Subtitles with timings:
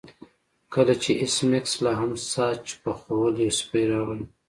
[0.73, 4.21] کله چې ایس میکس لاهم ساسج پخول یو سپی راغی